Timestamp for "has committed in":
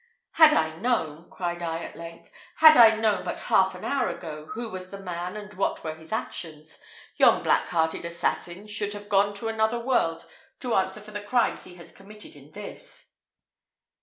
11.75-12.49